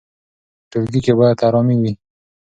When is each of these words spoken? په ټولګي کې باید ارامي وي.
په 0.59 0.65
ټولګي 0.71 0.99
کې 1.05 1.13
باید 1.19 1.37
ارامي 1.47 1.77
وي. 1.81 1.93